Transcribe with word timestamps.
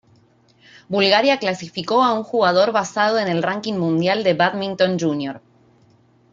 Bulgaria 0.89 1.37
clasificó 1.37 2.01
a 2.01 2.11
un 2.13 2.23
jugador 2.23 2.71
basado 2.71 3.19
en 3.19 3.27
el 3.27 3.43
ranking 3.43 3.75
mundial 3.75 4.23
de 4.23 4.33
bádminton 4.33 4.97
junior. 4.99 5.43